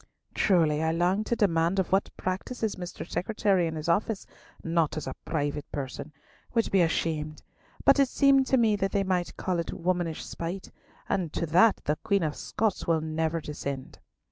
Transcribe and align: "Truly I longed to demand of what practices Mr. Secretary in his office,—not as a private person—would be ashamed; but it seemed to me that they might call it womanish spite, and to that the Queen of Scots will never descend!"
"Truly 0.33 0.81
I 0.81 0.91
longed 0.91 1.27
to 1.27 1.35
demand 1.35 1.77
of 1.77 1.91
what 1.91 2.09
practices 2.17 2.75
Mr. 2.75 3.07
Secretary 3.07 3.67
in 3.67 3.75
his 3.75 3.87
office,—not 3.87 4.97
as 4.97 5.05
a 5.05 5.13
private 5.25 5.71
person—would 5.71 6.71
be 6.71 6.81
ashamed; 6.81 7.43
but 7.85 7.99
it 7.99 8.09
seemed 8.09 8.47
to 8.47 8.57
me 8.57 8.75
that 8.77 8.93
they 8.93 9.03
might 9.03 9.37
call 9.37 9.59
it 9.59 9.71
womanish 9.71 10.25
spite, 10.25 10.71
and 11.07 11.31
to 11.33 11.45
that 11.45 11.81
the 11.85 11.97
Queen 11.97 12.23
of 12.23 12.35
Scots 12.35 12.87
will 12.87 12.99
never 12.99 13.39
descend!" 13.39 13.99